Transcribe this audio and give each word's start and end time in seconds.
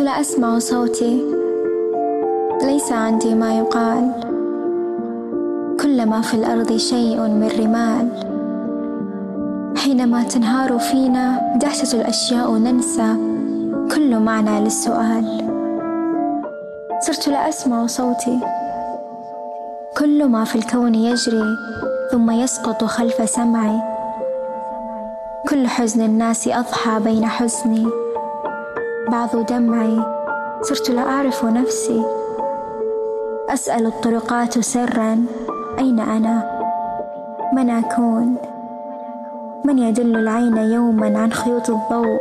لا 0.00 0.20
أسمع 0.20 0.58
صوتي. 0.58 1.22
ليس 2.62 2.92
عندي 2.92 3.34
ما 3.34 3.58
يقال. 3.58 4.10
كلما 5.80 6.20
في 6.20 6.34
الأرض 6.34 6.76
شيء 6.76 7.20
من 7.20 7.48
رمال. 7.58 8.08
حينما 9.76 10.22
تنهار 10.22 10.78
فينا 10.78 11.56
دهشة 11.56 12.00
الأشياء 12.00 12.52
ننسى 12.52 13.14
كل 13.94 14.18
معنى 14.20 14.60
للسؤال. 14.60 15.48
صرت 17.00 17.28
لا 17.28 17.48
أسمع 17.48 17.86
صوتي. 17.86 18.40
كل 19.98 20.24
ما 20.28 20.44
في 20.44 20.56
الكون 20.56 20.94
يجري 20.94 21.56
ثم 22.12 22.30
يسقط 22.30 22.84
خلف 22.84 23.30
سمعي. 23.30 23.80
كل 25.48 25.66
حزن 25.66 26.02
الناس 26.04 26.48
أضحى 26.48 27.00
بين 27.00 27.26
حزني. 27.26 28.03
بعض 29.14 29.46
دمعي. 29.46 29.98
صرت 30.62 30.90
لا 30.90 31.02
أعرف 31.02 31.44
نفسي. 31.44 32.04
أسأل 33.48 33.86
الطرقات 33.86 34.58
سرا. 34.58 35.26
أين 35.78 36.00
أنا؟ 36.00 36.60
من 37.56 37.70
أكون؟ 37.70 38.36
من 39.64 39.78
يدل 39.78 40.16
العين 40.16 40.56
يوما 40.56 41.18
عن 41.18 41.32
خيوط 41.32 41.70
الضوء 41.70 42.20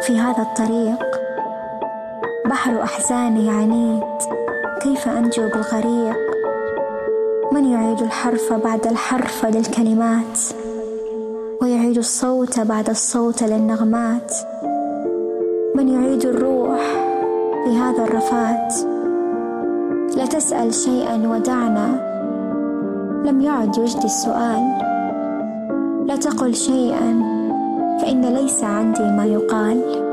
في 0.00 0.18
هذا 0.20 0.42
الطريق؟ 0.42 1.04
بحر 2.46 2.82
أحزاني 2.82 3.50
عنيد. 3.50 4.02
كيف 4.82 5.08
أنجو 5.08 5.48
بالغريق؟ 5.48 6.18
من 7.52 7.64
يعيد 7.64 8.02
الحرف 8.02 8.52
بعد 8.52 8.86
الحرف 8.86 9.46
للكلمات؟ 9.46 10.38
ويعيد 11.62 11.98
الصوت 11.98 12.60
بعد 12.60 12.90
الصوت 12.90 13.42
للنغمات؟ 13.42 14.34
من 15.74 15.88
يعيد 15.88 16.24
الروح 16.24 16.80
في 17.64 17.76
هذا 17.76 18.04
الرفات. 18.04 18.74
لا 20.16 20.26
تسأل 20.26 20.74
شيئا 20.74 21.28
ودعنا. 21.28 22.08
لم 23.24 23.40
يعد 23.40 23.78
يجدي 23.78 24.04
السؤال. 24.04 24.62
لا 26.06 26.16
تقل 26.16 26.54
شيئا 26.54 27.22
فإن 28.00 28.24
ليس 28.24 28.64
عندي 28.64 29.02
ما 29.02 29.24
يقال. 29.24 30.07